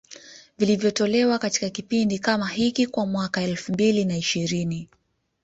vilivyotolewa 0.57 1.39
katika 1.39 1.69
kipindi 1.69 2.19
kama 2.19 2.47
hiki 2.47 2.87
kwa 2.87 3.05
mwaka 3.05 3.41
elfu 3.41 3.73
mbili 3.73 4.05
na 4.05 4.17
ishirini 4.17 4.89